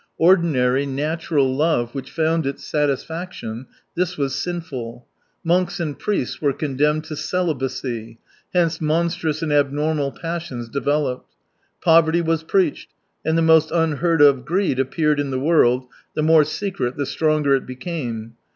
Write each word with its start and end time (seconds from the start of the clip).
Ordinary, 0.17 0.87
natural 0.87 1.55
love, 1.55 1.93
which 1.93 2.09
found 2.09 2.47
its 2.47 2.65
satisfaction— 2.65 3.67
this 3.95 4.17
was 4.17 4.33
sinfuL 4.33 5.03
Monks 5.43 5.79
and 5.79 5.99
priests 5.99 6.41
were 6.41 6.53
condemned 6.53 7.03
to 7.03 7.15
celibacy— 7.15 8.17
hence 8.55 8.81
monstrous 8.81 9.43
and 9.43 9.53
abnormal 9.53 10.11
passions 10.11 10.69
developed. 10.69 11.35
Poverty 11.83 12.21
was 12.23 12.41
preached, 12.41 12.89
and 13.23 13.37
the 13.37 13.43
most 13.43 13.69
unheard 13.69 14.23
of 14.23 14.43
greed 14.43 14.79
appeared 14.79 15.19
in 15.19 15.29
the 15.29 15.39
world, 15.39 15.85
the 16.15 16.23
more 16.23 16.45
secret 16.45 16.97
the 16.97 17.05
stronger 17.05 17.53
it 17.53 17.67
became. 17.67 18.33